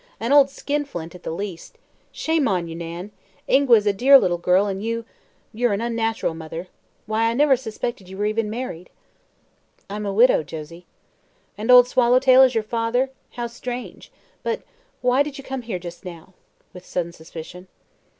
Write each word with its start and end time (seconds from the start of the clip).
"An 0.19 0.31
old 0.31 0.49
skinflint, 0.49 1.13
at 1.13 1.21
the 1.21 1.29
least. 1.29 1.77
Shame 2.11 2.47
on 2.47 2.67
you, 2.67 2.73
Nan! 2.75 3.11
Ingua 3.47 3.75
is 3.77 3.85
a 3.85 3.93
dear 3.93 4.17
little 4.17 4.39
girl, 4.39 4.65
and 4.65 4.83
you 4.83 5.05
you're 5.53 5.73
an 5.73 5.79
unnatural 5.79 6.33
mother. 6.33 6.69
Why, 7.05 7.29
I 7.29 7.35
never 7.35 7.55
suspected 7.55 8.09
you 8.09 8.17
were 8.17 8.25
even 8.25 8.49
married." 8.49 8.89
"I'm 9.91 10.07
a 10.07 10.11
widow, 10.11 10.41
Josie." 10.41 10.87
"And 11.55 11.69
Old 11.69 11.87
Swallowtail 11.87 12.41
is 12.41 12.55
your 12.55 12.63
father? 12.63 13.11
How 13.33 13.45
strange. 13.45 14.11
But 14.41 14.63
why 15.01 15.21
did 15.21 15.37
you 15.37 15.43
come 15.43 15.61
here 15.61 15.77
just 15.77 16.03
now?" 16.03 16.33
with 16.73 16.83
sudden 16.83 17.11
suspicion. 17.13 17.67